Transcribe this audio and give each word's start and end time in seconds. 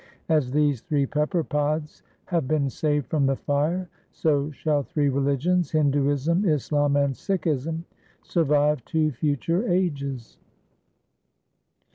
As 0.29 0.49
these 0.49 0.81
three 0.81 1.05
pepper 1.05 1.43
pods 1.43 2.01
have 2.25 2.47
been 2.47 2.71
saved 2.71 3.05
from 3.05 3.27
the 3.27 3.35
fire, 3.35 3.87
so 4.11 4.49
shall 4.49 4.81
three 4.81 5.09
religions, 5.09 5.69
Hinduism, 5.69 6.43
Islam, 6.43 6.95
and 6.95 7.13
Sikhism 7.15 7.83
survive 8.23 8.83
to 8.85 9.11
future 9.11 9.67
ages.' 9.71 10.39